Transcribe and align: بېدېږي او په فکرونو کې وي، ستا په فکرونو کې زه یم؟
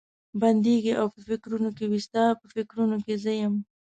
بېدېږي 0.39 0.93
او 1.01 1.05
په 1.13 1.19
فکرونو 1.27 1.69
کې 1.77 1.85
وي، 1.89 1.99
ستا 2.07 2.23
په 2.39 2.45
فکرونو 2.53 2.97
کې 3.05 3.13
زه 3.23 3.31
یم؟ 3.41 3.55